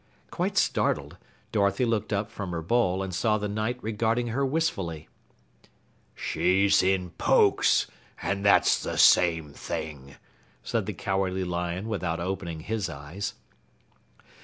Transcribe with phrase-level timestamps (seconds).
[0.31, 1.17] Quite startled,
[1.51, 5.09] Dorothy looked up from her bowl and saw the Knight regarding her wistfully.
[6.15, 7.85] "She's in Pokes,
[8.19, 10.15] and that's the same thing,"
[10.63, 13.35] said the Cowardly Lion without opening his eyes.